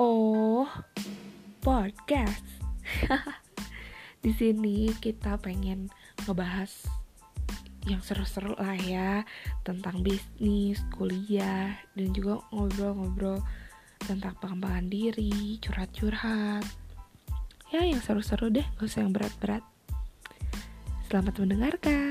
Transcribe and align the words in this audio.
Oh, 0.00 0.64
podcast. 1.60 2.40
Di 4.24 4.32
sini 4.32 4.88
kita 4.96 5.36
pengen 5.36 5.92
ngebahas 6.24 6.88
yang 7.84 8.00
seru-seru 8.00 8.56
lah 8.56 8.80
ya 8.80 9.28
tentang 9.60 10.00
bisnis, 10.00 10.80
kuliah, 10.96 11.76
dan 11.92 12.16
juga 12.16 12.40
ngobrol-ngobrol 12.48 13.44
tentang 14.00 14.32
pengembangan 14.40 14.88
diri, 14.88 15.60
curhat-curhat. 15.60 16.64
Ya, 17.68 17.84
yang 17.84 18.00
seru-seru 18.00 18.48
deh, 18.48 18.64
gak 18.80 18.88
usah 18.88 19.04
yang 19.04 19.12
berat-berat. 19.12 19.60
Selamat 21.12 21.44
mendengarkan. 21.44 22.09